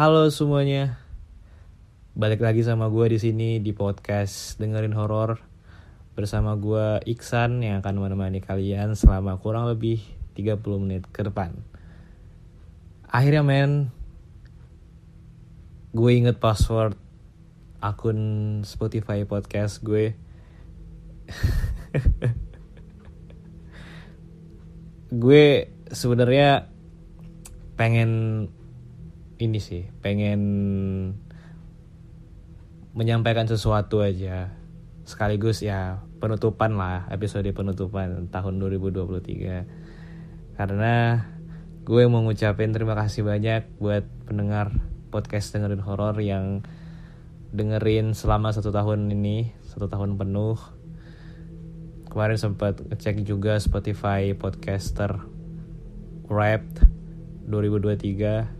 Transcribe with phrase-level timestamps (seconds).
[0.00, 0.96] Halo semuanya.
[2.16, 5.36] Balik lagi sama gue di sini di podcast dengerin horor
[6.16, 10.00] bersama gue Iksan yang akan menemani kalian selama kurang lebih
[10.40, 11.52] 30 menit ke depan.
[13.12, 13.92] Akhirnya men,
[15.92, 16.96] gue inget password
[17.84, 20.16] akun Spotify podcast gue.
[25.28, 25.44] gue
[25.92, 26.72] sebenarnya
[27.76, 28.48] pengen
[29.40, 30.40] ini sih pengen
[32.92, 34.52] menyampaikan sesuatu aja.
[35.08, 41.24] Sekaligus ya penutupan lah episode penutupan tahun 2023 karena
[41.88, 44.76] gue mau ngucapin terima kasih banyak buat pendengar
[45.08, 46.60] podcast dengerin horor yang
[47.50, 50.60] dengerin selama satu tahun ini satu tahun penuh.
[52.12, 55.24] Kemarin sempat ngecek juga Spotify podcaster
[56.28, 56.84] Wrapped
[57.48, 58.59] 2023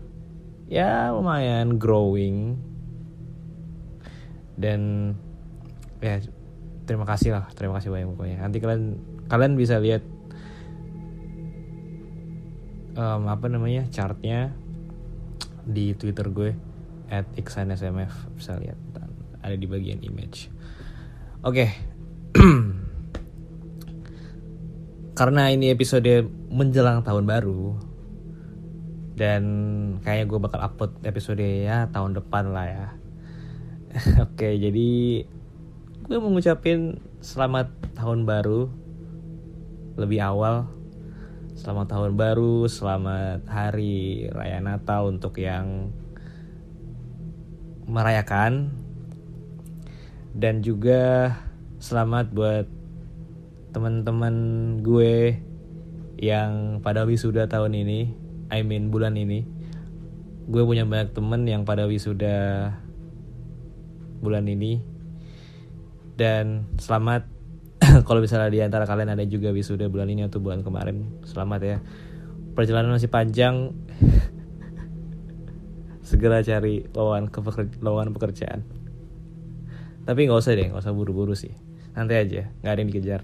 [0.71, 2.55] ya lumayan growing.
[4.55, 5.13] Dan
[5.99, 6.23] ya
[6.87, 7.51] terima kasih lah.
[7.51, 8.37] Terima kasih banyak pokoknya.
[8.39, 8.83] Nanti kalian
[9.27, 10.01] kalian bisa lihat
[12.95, 14.55] um, apa namanya chartnya
[15.67, 16.55] di twitter gue
[17.11, 18.79] at smf bisa lihat.
[19.43, 20.47] Ada di bagian image.
[21.43, 21.67] Oke.
[21.67, 21.69] Okay.
[25.21, 27.90] karena ini episode menjelang tahun baru
[29.21, 29.43] dan
[30.01, 32.87] kayaknya gue bakal upload episode ya tahun depan lah ya.
[34.25, 34.89] Oke jadi
[36.09, 38.65] gue mau ngucapin selamat tahun baru.
[40.01, 40.65] Lebih awal
[41.53, 45.93] selamat tahun baru selamat hari raya Natal untuk yang
[47.85, 48.73] merayakan.
[50.33, 51.37] Dan juga
[51.77, 52.65] selamat buat
[53.69, 54.35] teman-teman
[54.81, 55.37] gue
[56.17, 59.47] yang pada wisuda tahun ini, I mean bulan ini.
[60.51, 62.67] Gue punya banyak temen yang pada wisuda
[64.19, 64.83] bulan ini.
[66.19, 67.23] Dan selamat
[68.07, 71.77] kalau misalnya di antara kalian ada juga wisuda bulan ini atau bulan kemarin, selamat ya.
[72.51, 73.71] Perjalanan masih panjang.
[76.11, 77.31] Segera cari lawan
[77.79, 78.67] lawan pekerjaan.
[80.03, 81.55] Tapi nggak usah deh, nggak usah buru-buru sih.
[81.95, 83.21] Nanti aja, nggak ada yang dikejar.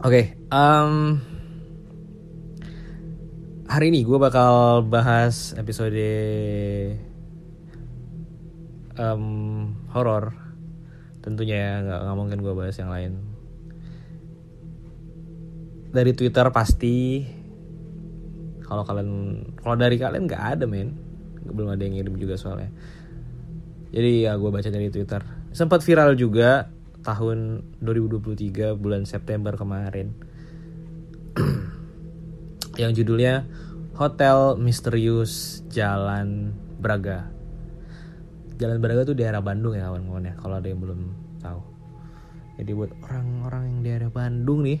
[0.00, 1.20] okay, um,
[3.66, 5.98] hari ini gue bakal bahas episode
[8.94, 10.34] um, horor.
[11.18, 13.12] Tentunya ya, nggak nggak mungkin gue bahas yang lain.
[15.90, 17.26] Dari Twitter pasti.
[18.62, 19.10] Kalau kalian,
[19.62, 20.94] kalau dari kalian nggak ada men,
[21.46, 22.70] belum ada yang ngirim juga soalnya.
[23.90, 25.22] Jadi ya gue baca dari Twitter.
[25.54, 26.70] Sempat viral juga
[27.02, 30.35] tahun 2023 bulan September kemarin
[32.76, 33.48] yang judulnya
[33.96, 37.32] Hotel Misterius Jalan Braga.
[38.60, 41.00] Jalan Braga tuh daerah Bandung ya kawan-kawan ya kalau ada yang belum
[41.40, 41.60] tahu.
[42.56, 44.80] Jadi buat orang-orang yang daerah Bandung nih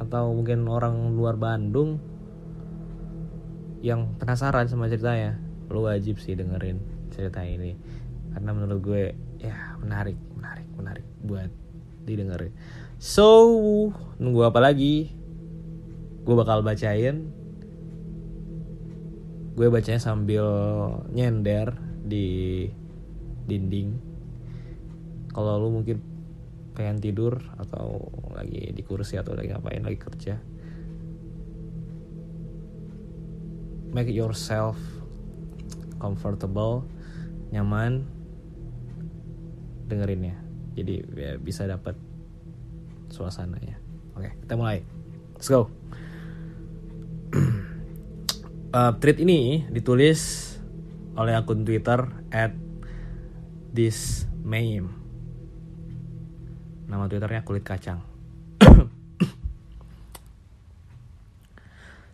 [0.00, 2.00] atau mungkin orang luar Bandung
[3.80, 5.40] yang penasaran sama ceritanya,
[5.72, 6.80] lu wajib sih dengerin
[7.12, 7.76] cerita ini
[8.32, 9.02] karena menurut gue
[9.42, 11.50] ya menarik menarik menarik buat
[12.06, 12.54] didengerin
[13.02, 13.26] so
[14.22, 15.10] nunggu apa lagi
[16.24, 17.32] gue bakal bacain.
[19.56, 20.46] Gue bacanya sambil
[21.12, 21.76] nyender
[22.06, 22.66] di
[23.44, 23.98] dinding.
[25.30, 26.00] Kalau lu mungkin
[26.80, 30.38] pengen tidur atau lagi di kursi atau lagi ngapain lagi kerja
[33.90, 34.78] make yourself
[35.98, 36.86] comfortable
[37.50, 38.06] nyaman
[39.90, 40.36] dengerin ya.
[40.78, 41.98] Jadi ya, bisa dapat
[43.10, 43.76] suasananya.
[44.14, 44.86] Oke kita mulai.
[45.34, 45.68] Let's go
[48.74, 50.52] uh, tweet ini ditulis
[51.14, 52.54] oleh akun Twitter at
[53.70, 54.90] this meme
[56.90, 58.02] nama twitternya kulit kacang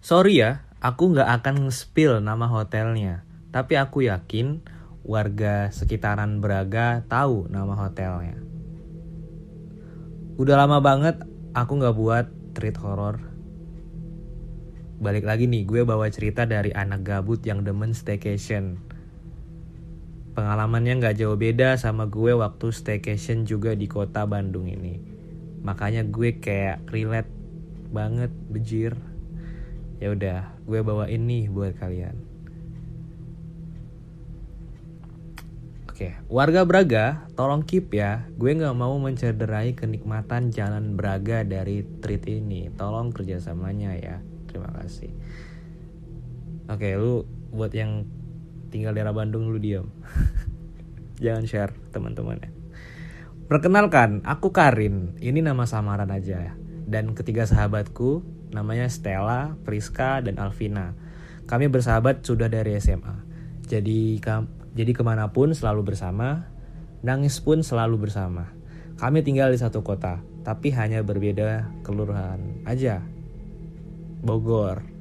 [0.04, 3.24] sorry ya aku nggak akan spill nama hotelnya
[3.56, 4.60] tapi aku yakin
[5.06, 8.34] warga sekitaran Braga tahu nama hotelnya.
[10.36, 11.22] Udah lama banget
[11.54, 13.22] aku nggak buat treat horror.
[14.96, 18.80] Balik lagi nih, gue bawa cerita dari anak gabut yang demen staycation.
[20.32, 24.96] Pengalamannya nggak jauh beda sama gue waktu staycation juga di kota Bandung ini.
[25.60, 27.28] Makanya gue kayak relate
[27.92, 28.96] banget, bejir.
[30.00, 32.16] Ya udah, gue bawa ini buat kalian.
[35.92, 38.24] Oke, warga Braga, tolong keep ya.
[38.40, 42.72] Gue nggak mau mencederai kenikmatan jalan Braga dari treat ini.
[42.72, 44.20] Tolong kerjasamanya ya.
[44.56, 45.12] Terima kasih.
[46.72, 48.08] Oke, lu buat yang
[48.72, 49.88] tinggal daerah Bandung lu diam
[51.24, 52.50] jangan share teman-teman ya
[53.46, 55.14] perkenalkan aku Karin.
[55.22, 56.50] Ini nama samaran aja.
[56.50, 56.54] Ya
[56.86, 58.22] dan ketiga sahabatku
[58.54, 60.94] namanya Stella Priska dan Alvina.
[61.46, 63.22] Kami bersahabat sudah dari SMA
[63.66, 64.18] jadi
[64.76, 66.46] jadi ke mana pun selalu bersama
[67.02, 68.50] nangis pun selalu bersama.
[68.96, 73.02] Kami tinggal di satu kota tapi hanya berbeda kelurahan aja
[74.26, 74.96] Bogor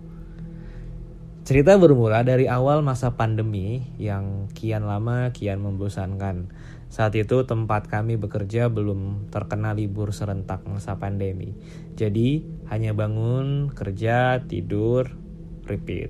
[1.46, 6.50] Cerita bermula dari awal masa pandemi yang kian lama kian membosankan.
[6.90, 11.54] Saat itu tempat kami bekerja belum terkena libur serentak masa pandemi.
[11.94, 12.42] Jadi
[12.74, 15.14] hanya bangun, kerja, tidur,
[15.70, 16.10] repeat.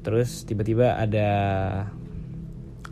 [0.00, 1.30] Terus tiba-tiba ada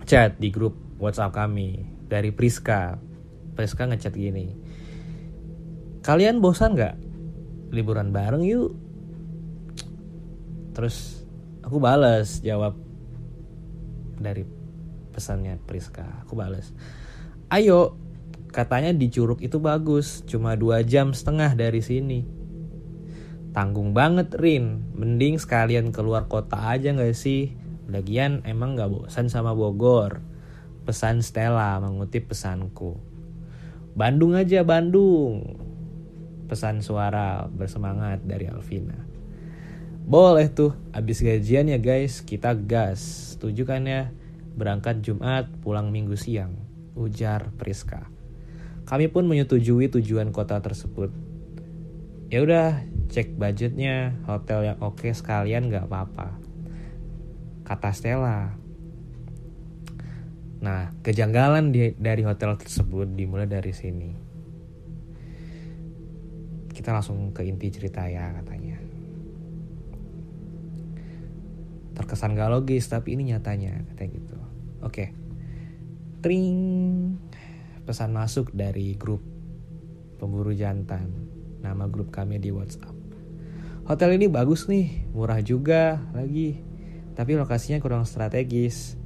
[0.05, 1.81] chat di grup WhatsApp kami
[2.13, 3.01] dari Priska.
[3.57, 4.53] Priska ngechat gini.
[6.05, 7.04] Kalian bosan gak?
[7.75, 8.71] Liburan bareng yuk.
[10.79, 11.27] Terus
[11.67, 12.79] aku balas jawab
[14.23, 14.47] dari
[15.11, 16.23] pesannya Priska.
[16.23, 16.71] Aku balas
[17.55, 17.95] ayo
[18.51, 22.21] katanya di Curug itu bagus cuma dua jam setengah dari sini.
[23.55, 24.95] Tanggung banget Rin.
[24.99, 27.55] Mending sekalian keluar kota aja gak sih?
[27.87, 30.19] Lagian emang gak bosan sama Bogor.
[30.83, 32.99] Pesan Stella mengutip pesanku.
[33.95, 35.55] Bandung aja Bandung
[36.55, 39.15] pesan suara bersemangat dari Alvina
[40.05, 43.01] boleh tuh, abis gajian ya guys, kita gas.
[43.35, 44.13] Setuju kan ya?
[44.53, 46.61] Berangkat Jumat, pulang Minggu siang.
[46.93, 48.13] Ujar Priska.
[48.85, 51.09] Kami pun menyetujui tujuan kota tersebut.
[52.29, 56.37] Ya udah, cek budgetnya, hotel yang oke sekalian gak apa-apa.
[57.65, 58.53] Kata Stella.
[60.61, 64.24] Nah, kejanggalan di, dari hotel tersebut dimulai dari sini.
[66.85, 68.77] Kita langsung ke inti cerita ya katanya.
[71.97, 74.37] Terkesan gak logis tapi ini nyatanya katanya gitu.
[74.37, 74.93] Oke.
[74.93, 75.09] Okay.
[76.21, 77.17] tring
[77.89, 79.25] pesan masuk dari grup
[80.21, 81.09] pemburu jantan.
[81.65, 82.93] Nama grup kami di WhatsApp.
[83.89, 86.61] Hotel ini bagus nih murah juga lagi
[87.17, 89.01] tapi lokasinya kurang strategis.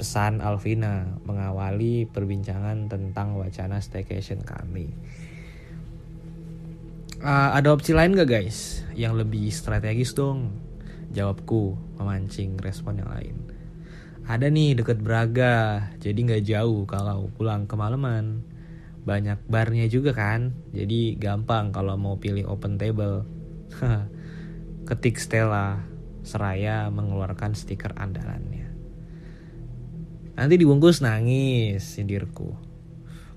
[0.00, 4.96] Pesan Alvina mengawali perbincangan tentang wacana staycation kami
[7.22, 10.66] uh, ada opsi lain gak guys yang lebih strategis dong
[11.16, 13.36] Jawabku memancing respon yang lain.
[14.28, 18.44] Ada nih deket Braga, jadi nggak jauh kalau pulang kemalaman.
[19.06, 23.22] Banyak barnya juga kan, jadi gampang kalau mau pilih open table.
[24.88, 25.78] Ketik Stella,
[26.26, 28.66] seraya mengeluarkan stiker andalannya.
[30.36, 32.50] Nanti dibungkus nangis, sindirku.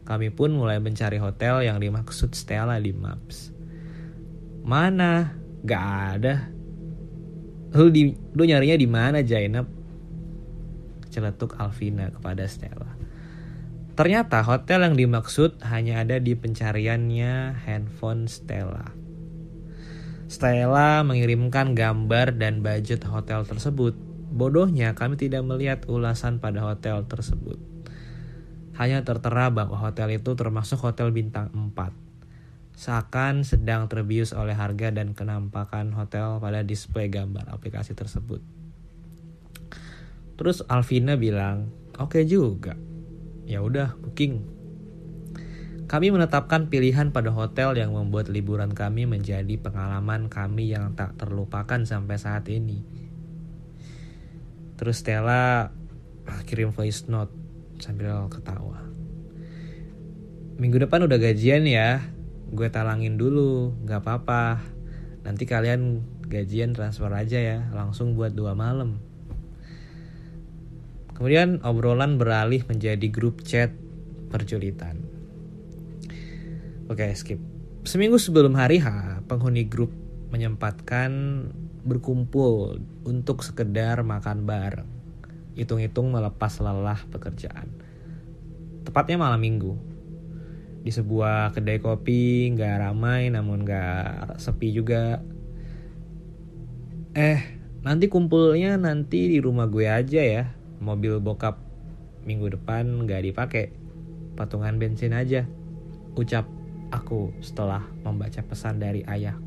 [0.03, 3.58] Kami pun mulai mencari hotel yang dimaksud Stella di Maps.
[4.63, 5.39] Mana?
[5.63, 5.85] Gak
[6.15, 6.49] ada.
[7.75, 9.67] Lu di lu nyarinya di mana Jainab
[11.09, 12.95] celetuk Alvina kepada Stella.
[13.97, 18.95] Ternyata hotel yang dimaksud hanya ada di pencariannya handphone Stella.
[20.29, 23.97] Stella mengirimkan gambar dan budget hotel tersebut.
[24.29, 27.59] Bodohnya kami tidak melihat ulasan pada hotel tersebut.
[28.77, 32.08] Hanya tertera bahwa hotel itu termasuk hotel bintang 4
[32.79, 38.39] seakan sedang terbius oleh harga dan kenampakan hotel pada display gambar aplikasi tersebut.
[40.39, 42.79] Terus Alvina bilang, "Oke okay juga.
[43.43, 44.47] Ya udah, booking."
[45.91, 51.83] Kami menetapkan pilihan pada hotel yang membuat liburan kami menjadi pengalaman kami yang tak terlupakan
[51.83, 52.79] sampai saat ini.
[54.79, 55.67] Terus Stella
[56.47, 57.35] kirim voice note
[57.83, 58.79] sambil ketawa.
[60.55, 62.18] Minggu depan udah gajian ya,
[62.49, 64.61] gue talangin dulu nggak apa-apa.
[65.25, 69.01] Nanti kalian gajian transfer aja ya langsung buat dua malam.
[71.13, 73.75] Kemudian obrolan beralih menjadi grup chat
[74.31, 75.19] perjulitan
[76.89, 77.39] oke skip.
[77.85, 79.93] Seminggu sebelum hari H penghuni grup
[80.33, 81.45] menyempatkan
[81.85, 84.89] berkumpul untuk sekedar makan bareng.
[85.55, 87.69] Hitung-hitung melepas lelah pekerjaan.
[88.83, 89.77] Tepatnya malam minggu
[90.89, 95.21] di sebuah kedai kopi nggak ramai namun nggak sepi juga.
[97.13, 100.43] Eh nanti kumpulnya nanti di rumah gue aja ya.
[100.81, 101.61] Mobil bokap
[102.25, 103.69] minggu depan nggak dipakai.
[104.33, 105.45] Patungan bensin aja
[106.17, 106.49] ucap
[106.89, 109.45] aku setelah membaca pesan dari ayahku.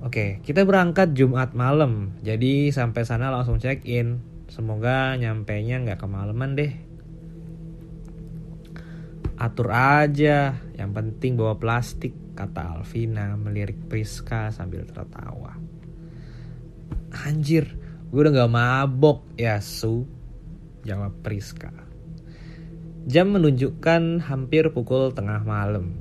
[0.00, 2.16] Oke, kita berangkat Jumat malam.
[2.24, 4.24] Jadi sampai sana langsung check in.
[4.48, 6.89] Semoga nyampe nya nggak kemalaman deh
[9.40, 15.56] Atur aja, yang penting bawa plastik, kata Alvina melirik Priska sambil tertawa.
[17.24, 17.72] Anjir,
[18.12, 20.04] gue udah gak mabok ya Su.
[20.84, 21.72] Jawab Priska.
[23.08, 25.96] Jam menunjukkan hampir pukul tengah malam.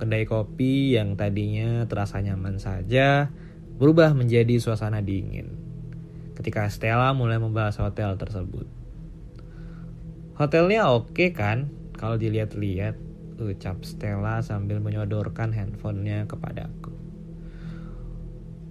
[0.00, 3.28] Kedai kopi yang tadinya terasa nyaman saja
[3.76, 5.52] berubah menjadi suasana dingin.
[6.32, 8.64] Ketika Stella mulai membahas hotel tersebut.
[10.40, 12.96] Hotelnya oke kan kalau dilihat-lihat,
[13.40, 16.92] ucap Stella sambil menyodorkan handphonenya kepadaku.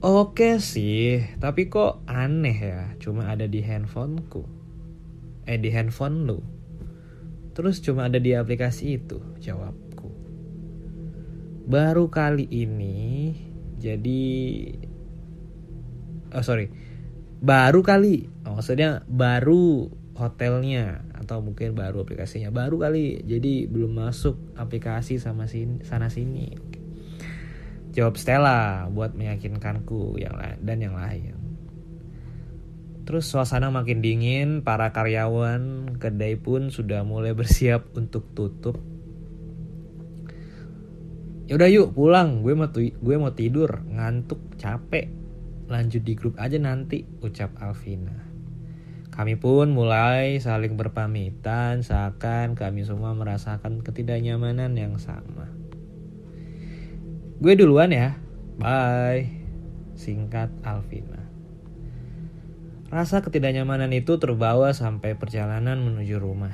[0.05, 4.46] Oke sih, tapi kok aneh ya, cuma ada di handphoneku.
[5.50, 6.39] Eh di handphone lu.
[7.58, 10.10] Terus cuma ada di aplikasi itu, jawabku.
[11.65, 13.34] Baru kali ini,
[13.82, 14.22] jadi...
[16.36, 16.70] Oh sorry,
[17.41, 18.27] baru kali.
[18.46, 25.82] Maksudnya baru hotelnya atau mungkin baru aplikasinya baru kali jadi belum masuk aplikasi sama sini
[25.82, 26.53] sana sini
[27.91, 31.46] jawab Stella buat meyakinkanku yang lain dan yang lain
[33.05, 38.82] Terus suasana makin dingin, para karyawan kedai pun sudah mulai bersiap untuk tutup.
[41.46, 45.13] Yaudah yuk pulang, gue mau gue mau tidur, ngantuk, capek.
[45.70, 48.25] Lanjut di grup aja nanti, ucap Alvina.
[49.15, 55.48] Kami pun mulai saling berpamitan, seakan kami semua merasakan ketidaknyamanan yang sama.
[57.39, 58.19] Gue duluan ya,
[58.60, 59.24] bye.
[59.95, 61.24] Singkat Alvina.
[62.91, 66.51] Rasa ketidaknyamanan itu terbawa sampai perjalanan menuju rumah.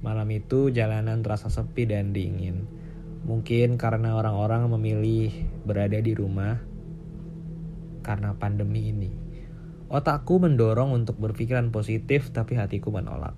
[0.00, 2.64] Malam itu jalanan terasa sepi dan dingin.
[3.28, 5.28] Mungkin karena orang-orang memilih
[5.68, 6.56] berada di rumah
[8.00, 9.27] karena pandemi ini.
[9.88, 13.32] Otakku mendorong untuk berpikiran positif tapi hatiku menolak.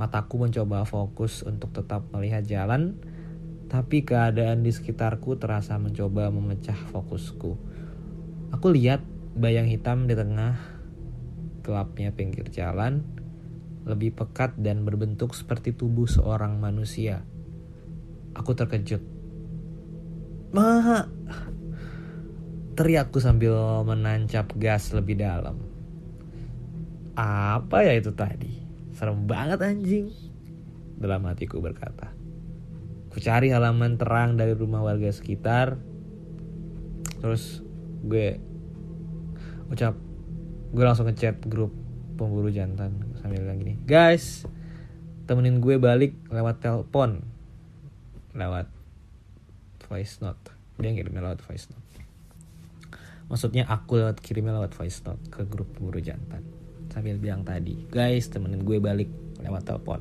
[0.00, 2.96] Mataku mencoba fokus untuk tetap melihat jalan,
[3.68, 7.60] tapi keadaan di sekitarku terasa mencoba memecah fokusku.
[8.56, 9.04] Aku lihat
[9.36, 10.56] bayang hitam di tengah
[11.60, 13.04] gelapnya pinggir jalan
[13.84, 17.20] lebih pekat dan berbentuk seperti tubuh seorang manusia.
[18.32, 19.04] Aku terkejut.
[20.56, 21.04] Maha!
[22.74, 23.54] Teriakku sambil
[23.86, 25.58] menancap gas lebih dalam.
[27.14, 28.50] Apa ya itu tadi?
[28.98, 30.10] Serem banget anjing.
[30.98, 32.10] Dalam hatiku berkata.
[33.14, 35.78] Ku cari halaman terang dari rumah warga sekitar.
[37.22, 37.62] Terus
[38.04, 38.42] gue
[39.72, 39.96] ucap
[40.74, 41.72] gue langsung ngechat grup
[42.14, 44.44] pemburu jantan sambil bilang gini guys
[45.24, 47.24] temenin gue balik lewat telepon
[48.36, 48.68] lewat
[49.88, 52.03] voice note dia ngirimnya lewat voice note
[53.28, 56.44] maksudnya aku lewat kirimnya lewat voice note ke grup pemburu jantan
[56.92, 59.10] sambil bilang tadi guys temenin gue balik
[59.42, 60.00] lewat telepon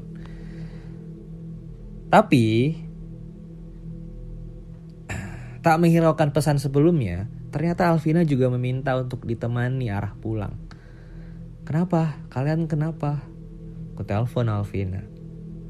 [2.13, 2.77] tapi
[5.63, 10.57] tak menghiraukan pesan sebelumnya Ternyata Alvina juga meminta untuk ditemani arah pulang.
[11.69, 12.17] Kenapa?
[12.33, 13.21] Kalian kenapa?
[13.93, 15.05] Ku telepon Alvina.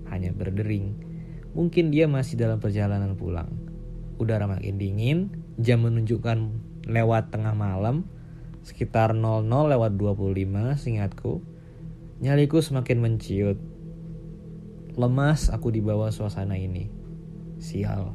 [0.08, 0.96] Hanya berdering.
[1.52, 3.52] Mungkin dia masih dalam perjalanan pulang.
[4.16, 8.08] Udara makin dingin, jam menunjukkan lewat tengah malam,
[8.64, 11.44] sekitar 00 lewat 25 singkatku.
[12.24, 13.60] Nyaliku semakin menciut.
[14.94, 16.88] Lemas aku di bawah suasana ini.
[17.58, 18.14] Sial.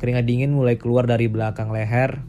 [0.00, 2.24] Keringat dingin mulai keluar dari belakang leher,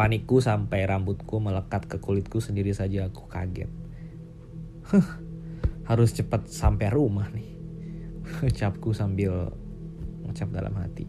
[0.00, 3.68] Panikku sampai rambutku melekat ke kulitku sendiri saja aku kaget.
[5.90, 7.52] harus cepat sampai rumah nih.
[8.48, 9.52] Ucapku sambil
[10.24, 11.04] ngucap dalam hati.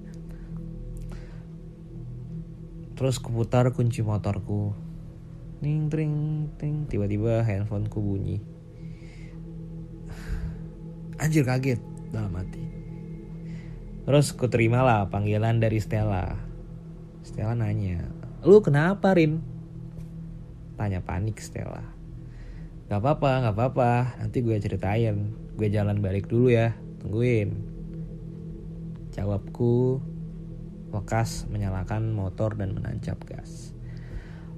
[3.01, 4.77] Terus kuputar kunci motorku.
[5.65, 8.37] Ning tring ting tiba-tiba handphoneku bunyi.
[11.25, 11.81] Anjir kaget
[12.13, 12.61] dalam hati.
[14.05, 16.37] Terus ku terimalah panggilan dari Stella.
[17.25, 18.05] Stella nanya,
[18.45, 19.41] Lu kenapa Rin?
[20.77, 21.81] Tanya panik Stella.
[22.85, 24.21] Gak apa-apa, gak apa-apa.
[24.21, 25.33] Nanti gue ceritain.
[25.57, 26.77] Gue jalan balik dulu ya.
[27.01, 27.65] Tungguin.
[29.09, 30.05] Jawabku
[30.91, 33.71] lekas menyalakan motor dan menancap gas.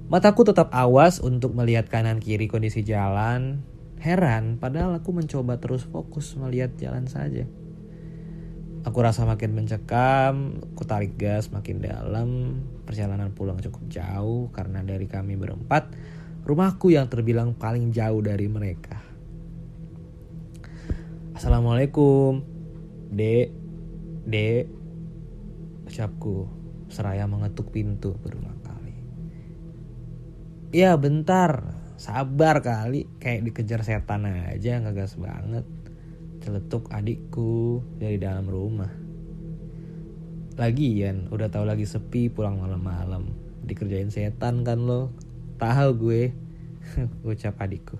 [0.04, 3.64] Mataku tetap awas untuk melihat kanan kiri kondisi jalan.
[4.04, 7.48] Heran, padahal aku mencoba terus fokus melihat jalan saja.
[8.84, 12.60] Aku rasa makin mencekam, aku tarik gas makin dalam.
[12.84, 15.88] Perjalanan pulang cukup jauh karena dari kami berempat,
[16.44, 19.00] rumahku yang terbilang paling jauh dari mereka.
[21.32, 22.44] Assalamualaikum,
[23.08, 23.48] dek,
[24.28, 24.83] dek,
[25.84, 26.48] ucapku
[26.88, 28.94] seraya mengetuk pintu berulang kali.
[30.74, 35.64] Ya bentar, sabar kali, kayak dikejar setan aja, ngegas banget
[36.44, 38.92] celetuk adikku dari dalam rumah.
[40.60, 43.32] Lagian udah tahu lagi sepi pulang malam-malam.
[43.64, 45.10] Dikerjain setan kan lo.
[45.54, 46.22] tahu gue
[47.30, 47.96] ucap adikku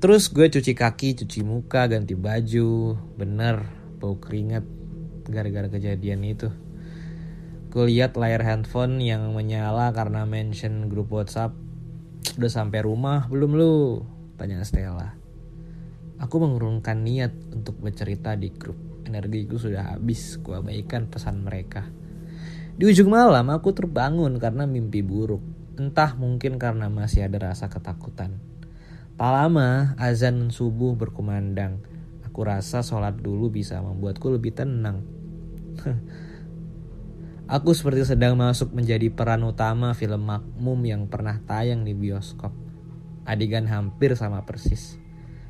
[0.00, 3.68] terus gue cuci kaki cuci muka ganti baju bener
[4.00, 4.64] bau keringat
[5.28, 6.48] gara-gara kejadian itu.
[7.70, 11.54] Gue lihat layar handphone yang menyala karena mention grup WhatsApp.
[12.34, 14.02] Udah sampai rumah belum lu?
[14.34, 15.14] Tanya Stella.
[16.20, 18.76] Aku mengurungkan niat untuk bercerita di grup.
[19.06, 21.88] Energiku sudah habis ku abaikan pesan mereka.
[22.76, 25.40] Di ujung malam aku terbangun karena mimpi buruk.
[25.80, 28.36] Entah mungkin karena masih ada rasa ketakutan.
[29.20, 31.89] Tak lama azan subuh berkumandang.
[32.30, 35.02] Aku rasa sholat dulu bisa membuatku lebih tenang.
[37.50, 42.54] Aku seperti sedang masuk menjadi peran utama film makmum yang pernah tayang di bioskop.
[43.26, 44.94] Adegan hampir sama persis.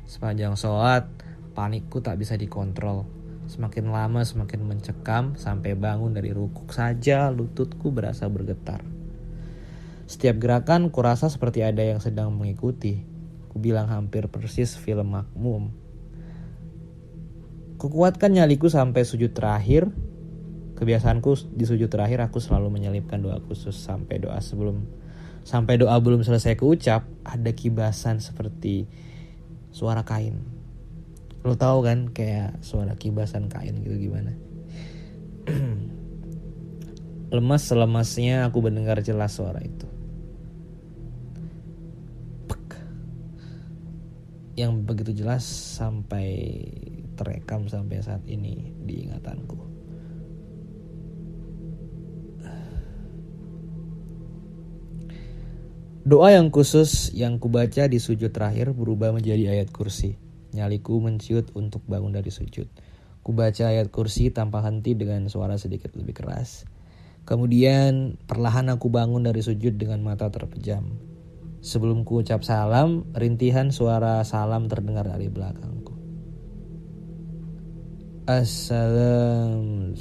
[0.09, 1.05] Sepanjang sholat,
[1.53, 3.05] panikku tak bisa dikontrol.
[3.45, 8.81] Semakin lama semakin mencekam sampai bangun dari rukuk saja lututku berasa bergetar.
[10.09, 13.05] Setiap gerakan kurasa seperti ada yang sedang mengikuti.
[13.53, 15.80] Ku bilang hampir persis film makmum.
[17.81, 19.89] Kukuatkan nyaliku sampai sujud terakhir.
[20.77, 24.85] Kebiasaanku di sujud terakhir aku selalu menyelipkan doa khusus sampai doa sebelum
[25.41, 28.85] sampai doa belum selesai keucap ada kibasan seperti
[29.73, 30.45] suara kain.
[31.41, 34.37] Lo tau kan kayak suara kibasan kain gitu gimana?
[37.33, 39.89] Lemas selemasnya aku mendengar jelas suara itu.
[44.61, 45.41] yang begitu jelas
[45.79, 46.37] sampai
[47.21, 49.71] terekam sampai saat ini di ingatanku.
[56.01, 60.17] Doa yang khusus yang kubaca di sujud terakhir berubah menjadi ayat kursi.
[60.49, 62.65] Nyaliku menciut untuk bangun dari sujud.
[63.21, 66.65] Kubaca ayat kursi tanpa henti dengan suara sedikit lebih keras.
[67.21, 70.89] Kemudian perlahan aku bangun dari sujud dengan mata terpejam.
[71.61, 75.70] Sebelum ku ucap salam, rintihan suara salam terdengar dari belakangku.
[78.29, 79.97] Assalam.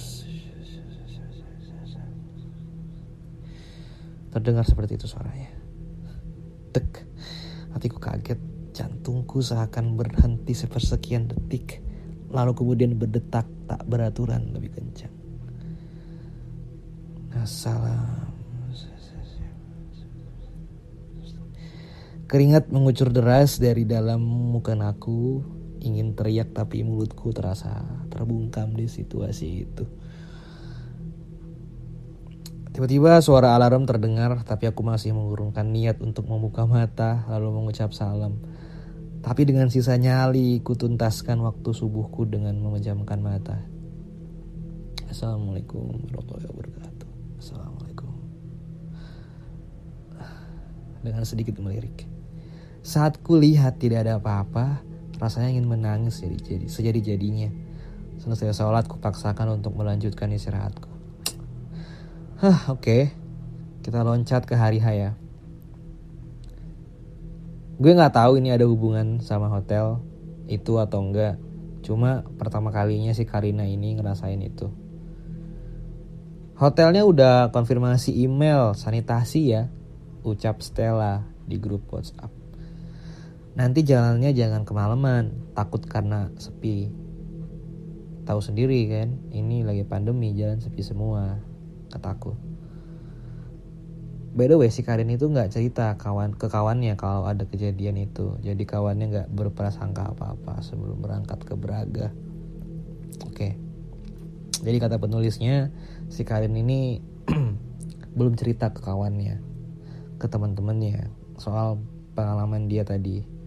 [4.30, 5.50] Terdengar seperti itu suaranya.
[6.70, 7.08] Tek.
[7.72, 8.40] Hatiku kaget.
[8.70, 11.82] Jantungku seakan berhenti sepersekian detik.
[12.30, 15.12] Lalu kemudian berdetak tak beraturan lebih kencang.
[17.34, 18.30] Assalam.
[22.30, 25.42] Keringat mengucur deras dari dalam muka aku,
[25.80, 29.84] ingin teriak tapi mulutku terasa terbungkam di situasi itu.
[32.70, 38.38] Tiba-tiba suara alarm terdengar, tapi aku masih mengurungkan niat untuk membuka mata lalu mengucap salam.
[39.20, 43.58] Tapi dengan sisa nyali, ku tuntaskan waktu subuhku dengan memejamkan mata.
[45.10, 47.08] Assalamualaikum warahmatullahi wabarakatuh.
[47.42, 48.12] Assalamualaikum.
[51.02, 52.06] Dengan sedikit melirik.
[52.80, 54.80] Saat kulihat tidak ada apa-apa,
[55.20, 57.50] rasanya ingin menangis jadi jadi sejadi-jadinya.
[58.20, 60.88] Selesai sholat, kupaksakan untuk melanjutkan istirahatku.
[62.40, 62.80] Hah, oke.
[62.80, 63.02] Okay.
[63.80, 65.16] Kita loncat ke hari haya.
[67.80, 70.04] Gue nggak tahu ini ada hubungan sama hotel
[70.48, 71.40] itu atau enggak.
[71.80, 74.68] Cuma pertama kalinya si Karina ini ngerasain itu.
[76.60, 79.72] Hotelnya udah konfirmasi email sanitasi ya,
[80.28, 82.39] ucap Stella di grup WhatsApp.
[83.60, 86.88] Nanti jalannya jangan kemalaman, takut karena sepi.
[88.24, 91.36] Tahu sendiri kan, ini lagi pandemi, jalan sepi semua,
[91.92, 92.32] kataku.
[94.32, 98.40] By the way, si Karin itu nggak cerita kawan ke kawannya kalau ada kejadian itu.
[98.40, 102.16] Jadi kawannya nggak berprasangka apa-apa sebelum berangkat ke Braga.
[103.28, 103.36] Oke.
[103.36, 103.52] Okay.
[104.64, 105.68] Jadi kata penulisnya,
[106.08, 107.04] si Karin ini
[108.16, 109.36] belum cerita ke kawannya,
[110.16, 111.76] ke teman-temannya soal
[112.16, 113.39] pengalaman dia tadi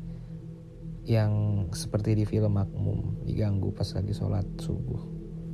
[1.04, 5.04] yang seperti di film Makmum diganggu pas lagi sholat subuh.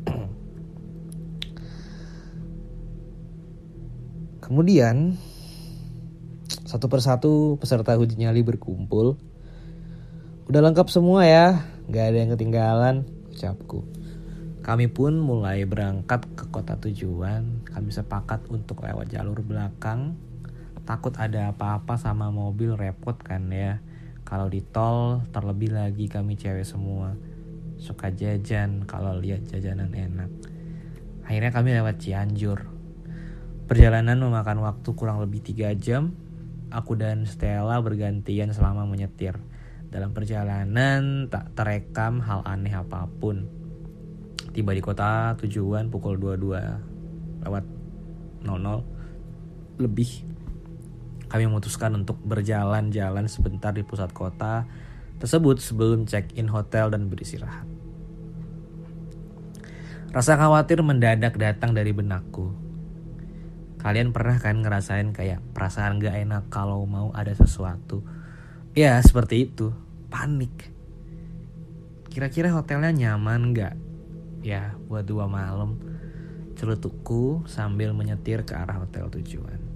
[4.46, 5.18] Kemudian
[6.70, 9.18] satu persatu peserta uji nyali berkumpul.
[10.46, 13.86] Udah lengkap semua ya, gak ada yang ketinggalan, ucapku.
[14.66, 17.66] Kami pun mulai berangkat ke kota tujuan.
[17.66, 20.14] Kami sepakat untuk lewat jalur belakang.
[20.86, 23.78] Takut ada apa-apa sama mobil repot kan ya
[24.30, 27.18] kalau di tol terlebih lagi kami cewek semua
[27.82, 30.30] suka jajan kalau lihat jajanan enak.
[31.26, 32.70] Akhirnya kami lewat Cianjur.
[33.66, 36.14] Perjalanan memakan waktu kurang lebih 3 jam.
[36.70, 39.42] Aku dan Stella bergantian selama menyetir.
[39.90, 43.50] Dalam perjalanan tak terekam hal aneh apa pun.
[44.54, 47.66] Tiba di kota tujuan pukul 22 lewat
[48.46, 50.29] 00 lebih
[51.30, 54.66] Kami memutuskan untuk berjalan-jalan sebentar di pusat kota
[55.22, 57.70] tersebut sebelum check-in hotel dan beristirahat.
[60.10, 62.50] Rasa khawatir mendadak datang dari benakku.
[63.78, 68.02] Kalian pernah kan ngerasain kayak perasaan gak enak kalau mau ada sesuatu?
[68.74, 69.70] Ya seperti itu,
[70.10, 70.74] panik.
[72.10, 73.78] Kira-kira hotelnya nyaman gak?
[74.42, 75.78] Ya buat dua malam.
[76.58, 79.69] Celutukku sambil menyetir ke arah hotel tujuan.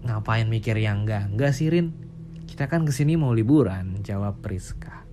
[0.00, 1.28] Ngapain mikir yang enggak?
[1.28, 1.92] Enggak sih Rin.
[2.48, 5.04] Kita kan ke sini mau liburan, jawab Priska.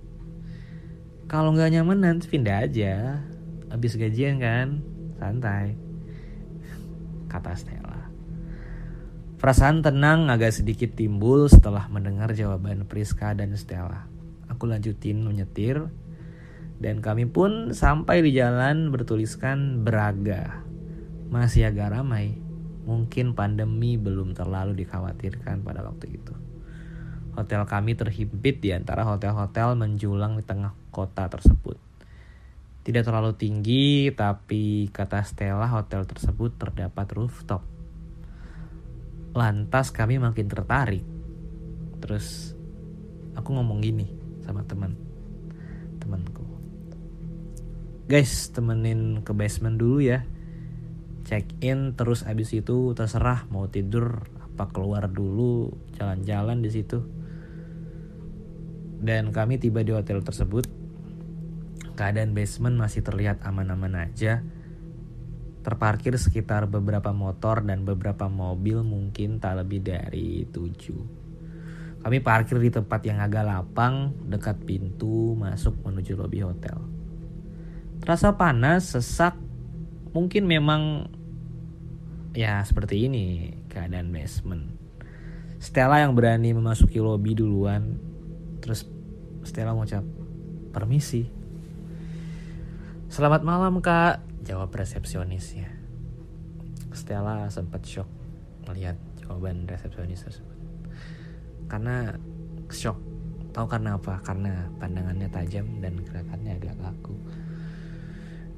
[1.28, 3.20] Kalau nggak nyaman nanti pindah aja.
[3.68, 4.80] Habis gajian kan?
[5.20, 5.76] Santai.
[7.28, 8.08] Kata Stella.
[9.36, 14.08] Perasaan tenang agak sedikit timbul setelah mendengar jawaban Priska dan Stella.
[14.48, 15.92] Aku lanjutin menyetir.
[16.80, 20.64] Dan kami pun sampai di jalan bertuliskan Braga.
[21.28, 22.47] Masih agak ramai
[22.88, 26.32] mungkin pandemi belum terlalu dikhawatirkan pada waktu itu
[27.38, 31.78] Hotel kami terhimpit di antara hotel-hotel menjulang di tengah kota tersebut.
[32.82, 37.62] Tidak terlalu tinggi, tapi kata Stella hotel tersebut terdapat rooftop.
[39.38, 41.06] Lantas kami makin tertarik.
[42.02, 42.58] Terus
[43.38, 44.10] aku ngomong gini
[44.42, 44.98] sama teman
[46.02, 46.42] temanku.
[48.10, 50.26] Guys, temenin ke basement dulu ya.
[51.28, 57.04] Check in terus abis itu terserah mau tidur apa keluar dulu jalan-jalan di situ.
[58.98, 60.78] Dan kami tiba di hotel tersebut
[61.98, 64.46] Keadaan basement masih terlihat aman-aman aja.
[65.66, 71.02] Terparkir sekitar beberapa motor dan beberapa mobil mungkin tak lebih dari tujuh.
[71.98, 76.78] Kami parkir di tempat yang agak lapang dekat pintu masuk menuju lobi hotel.
[77.98, 79.34] Terasa panas, sesak,
[80.14, 81.10] mungkin memang
[82.38, 84.78] ya seperti ini keadaan basement.
[85.58, 87.98] Stella yang berani memasuki lobi duluan,
[88.62, 88.86] terus
[89.42, 90.06] Stella mengucap
[90.70, 91.26] permisi.
[93.10, 95.66] Selamat malam kak, jawab resepsionisnya.
[96.94, 98.06] Stella sempat shock
[98.70, 100.54] melihat jawaban resepsionis tersebut.
[101.66, 102.14] Karena
[102.70, 103.02] shock,
[103.50, 104.22] tahu karena apa?
[104.22, 107.18] Karena pandangannya tajam dan gerakannya agak kaku.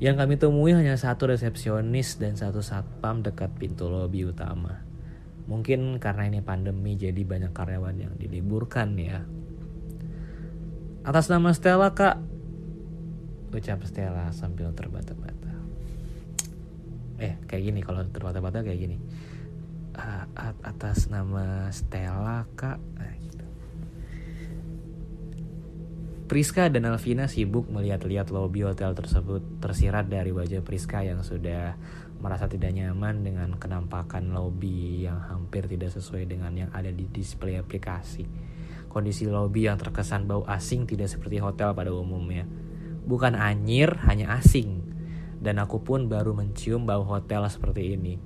[0.01, 4.81] Yang kami temui hanya satu resepsionis dan satu satpam dekat pintu lobi utama.
[5.45, 9.21] Mungkin karena ini pandemi jadi banyak karyawan yang diliburkan ya.
[11.05, 12.17] Atas nama Stella kak,
[13.53, 15.53] ucap Stella sambil terbata-bata.
[17.21, 18.97] Eh, kayak gini kalau terbata-bata kayak gini.
[20.65, 22.81] Atas nama Stella, Kak.
[26.31, 31.75] Priska dan Alvina sibuk melihat-lihat lobi hotel tersebut tersirat dari wajah Priska yang sudah
[32.23, 37.59] merasa tidak nyaman dengan kenampakan lobi yang hampir tidak sesuai dengan yang ada di display
[37.59, 38.31] aplikasi.
[38.87, 42.47] Kondisi lobi yang terkesan bau asing tidak seperti hotel pada umumnya
[43.05, 44.87] bukan anyir, hanya asing.
[45.41, 48.21] Dan aku pun baru mencium bau hotel seperti ini.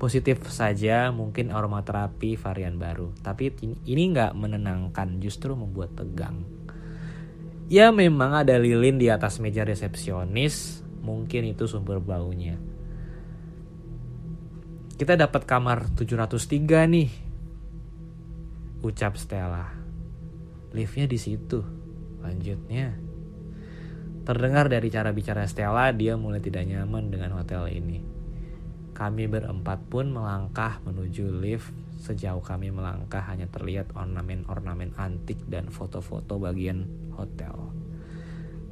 [0.00, 3.14] Positif saja mungkin aromaterapi varian baru.
[3.22, 3.54] Tapi
[3.86, 6.61] ini nggak menenangkan, justru membuat tegang.
[7.72, 12.60] Ya memang ada lilin di atas meja resepsionis, mungkin itu sumber baunya.
[15.00, 17.08] Kita dapat kamar 703 nih.
[18.84, 19.72] Ucap Stella.
[20.76, 21.64] Liftnya di situ.
[22.20, 22.92] Lanjutnya.
[24.28, 28.04] Terdengar dari cara bicara Stella, dia mulai tidak nyaman dengan hotel ini.
[28.92, 31.72] Kami berempat pun melangkah menuju lift.
[32.02, 37.70] Sejauh kami melangkah hanya terlihat ornamen-ornamen antik dan foto-foto bagian hotel.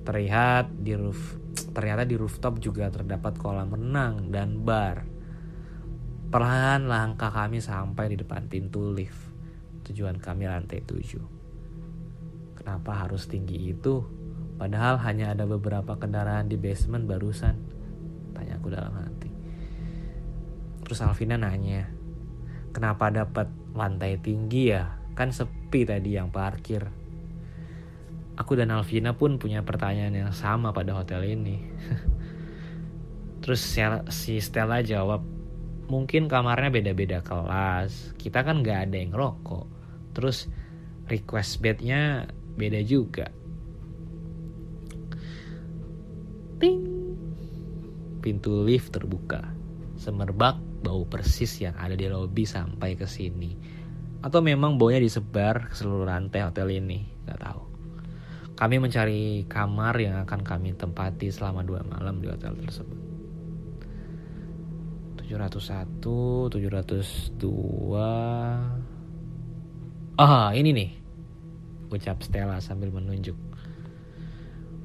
[0.02, 1.38] Terlihat di roof,
[1.70, 5.06] ternyata di rooftop juga terdapat kolam renang dan bar.
[6.26, 9.30] Perlahan langkah kami sampai di depan pintu lift.
[9.86, 12.58] Tujuan kami lantai 7.
[12.58, 14.02] Kenapa harus tinggi itu?
[14.58, 17.54] Padahal hanya ada beberapa kendaraan di basement barusan.
[18.34, 19.30] Tanya aku dalam hati.
[20.82, 21.99] Terus Alvina nanya,
[22.70, 24.98] kenapa dapat lantai tinggi ya?
[25.18, 26.86] Kan sepi tadi yang parkir.
[28.40, 31.60] Aku dan Alvina pun punya pertanyaan yang sama pada hotel ini.
[33.44, 33.60] Terus
[34.08, 35.20] si Stella jawab,
[35.92, 38.16] mungkin kamarnya beda-beda kelas.
[38.16, 39.68] Kita kan gak ada yang rokok.
[40.16, 40.48] Terus
[41.10, 43.28] request bednya beda juga.
[46.56, 46.80] Ting.
[48.24, 49.44] Pintu lift terbuka.
[50.00, 53.52] Semerbak bau persis yang ada di lobi sampai ke sini.
[54.24, 57.62] Atau memang baunya disebar ke seluruh rantai hotel ini, Gak tahu.
[58.56, 63.10] Kami mencari kamar yang akan kami tempati selama dua malam di hotel tersebut.
[65.30, 67.38] 701 702
[70.18, 70.90] Ah ini nih
[71.94, 73.38] Ucap Stella sambil menunjuk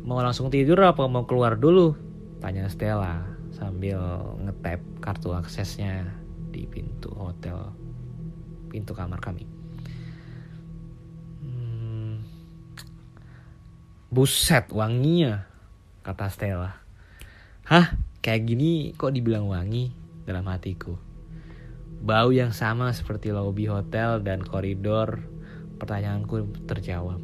[0.05, 1.97] Mau langsung tidur apa mau keluar dulu?
[2.37, 3.97] Tanya Stella sambil
[4.45, 6.09] ngetap kartu aksesnya
[6.49, 7.85] di pintu hotel
[8.75, 9.47] Pintu kamar kami.
[11.39, 12.25] Hmm,
[14.11, 15.47] Buset wanginya
[16.03, 16.75] Kata Stella.
[17.69, 19.95] Hah kayak gini kok dibilang wangi?
[20.25, 20.97] Dalam hatiku.
[22.03, 25.23] Bau yang sama seperti lobi hotel dan koridor.
[25.79, 27.21] Pertanyaanku terjawab.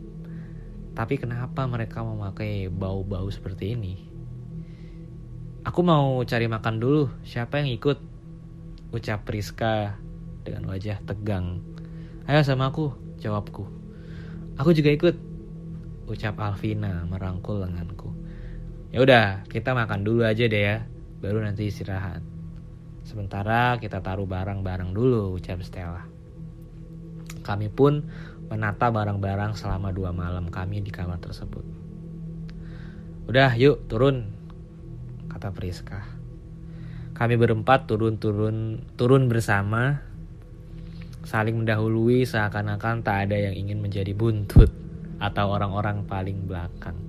[0.95, 4.10] Tapi kenapa mereka memakai bau-bau seperti ini?
[5.61, 7.13] Aku mau cari makan dulu.
[7.21, 8.01] Siapa yang ikut?
[8.89, 9.93] Ucap Priska
[10.41, 11.61] dengan wajah tegang.
[12.25, 13.69] Ayo sama aku, jawabku.
[14.57, 15.13] Aku juga ikut.
[16.09, 18.09] Ucap Alvina merangkul lenganku.
[18.89, 20.89] Ya udah, kita makan dulu aja deh ya.
[21.21, 22.25] Baru nanti istirahat.
[23.05, 26.09] Sementara kita taruh barang-barang dulu, ucap Stella.
[27.45, 28.01] Kami pun
[28.49, 31.63] menata barang-barang selama dua malam kami di kamar tersebut.
[33.29, 34.40] Udah yuk turun,
[35.31, 36.03] kata Priska.
[37.15, 40.03] Kami berempat turun-turun turun bersama,
[41.23, 44.75] saling mendahului seakan-akan tak ada yang ingin menjadi buntut
[45.23, 46.99] atau orang-orang paling belakang.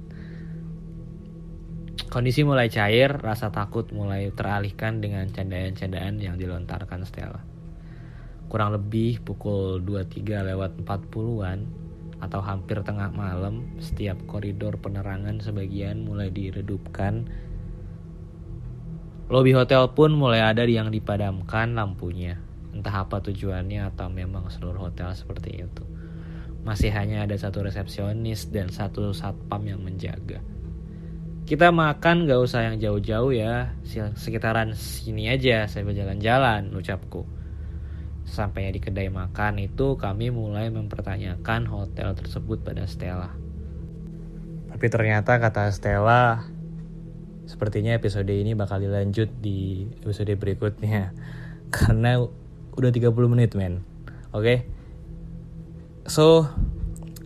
[2.06, 7.52] Kondisi mulai cair, rasa takut mulai teralihkan dengan candaan-candaan yang dilontarkan Stella
[8.52, 11.64] kurang lebih pukul 23 lewat 40-an
[12.20, 17.24] atau hampir tengah malam, setiap koridor penerangan sebagian mulai diredupkan.
[19.30, 22.40] Lobi hotel pun mulai ada yang dipadamkan lampunya.
[22.72, 25.84] Entah apa tujuannya atau memang seluruh hotel seperti itu.
[26.62, 30.40] Masih hanya ada satu resepsionis dan satu satpam yang menjaga.
[31.42, 33.74] Kita makan gak usah yang jauh-jauh ya,
[34.14, 37.26] sekitaran sini aja saya berjalan-jalan, ucapku.
[38.22, 43.34] Sampainya di kedai makan itu kami mulai mempertanyakan hotel tersebut pada Stella.
[44.70, 46.46] Tapi ternyata kata Stella,
[47.46, 51.12] sepertinya episode ini bakal dilanjut di episode berikutnya.
[51.76, 52.20] Karena
[52.76, 53.82] udah 30 menit men.
[54.32, 54.42] Oke.
[54.42, 54.58] Okay?
[56.02, 56.46] So,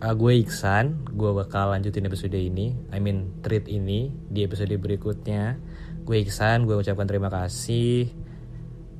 [0.01, 2.77] uh, gue Iksan, gue bakal lanjutin episode ini.
[2.93, 5.57] I mean, treat ini di episode berikutnya.
[6.05, 8.27] Gue Iksan, gue ucapkan terima kasih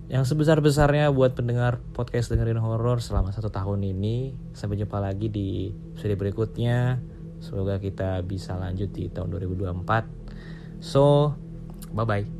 [0.07, 4.31] yang sebesar-besarnya buat pendengar podcast dengerin horor selama satu tahun ini.
[4.55, 6.95] Sampai jumpa lagi di episode berikutnya.
[7.43, 10.26] Semoga kita bisa lanjut di tahun 2024.
[10.79, 11.35] So,
[11.93, 12.36] bye-bye.